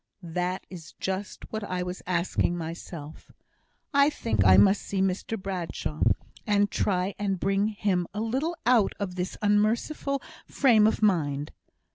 "That 0.33 0.65
is 0.67 0.93
just 0.93 1.45
what 1.53 1.63
I 1.63 1.83
was 1.83 2.01
asking 2.07 2.57
myself. 2.57 3.31
I 3.93 4.09
think 4.09 4.43
I 4.43 4.57
must 4.57 4.81
see 4.81 4.99
Mr 4.99 5.39
Bradshaw, 5.39 5.99
and 6.47 6.71
try 6.71 7.13
and 7.19 7.39
bring 7.39 7.67
him 7.67 8.07
a 8.11 8.19
little 8.19 8.57
out 8.65 8.93
of 8.99 9.13
this 9.13 9.37
unmerciful 9.43 10.19
frame 10.47 10.87
of 10.87 11.03
mind. 11.03 11.51